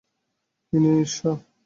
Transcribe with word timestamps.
কী 0.67 0.75
নিয়ে 0.81 0.97
ঈর্ষা। 1.03 1.31